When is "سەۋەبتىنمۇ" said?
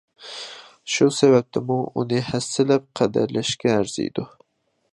1.17-1.77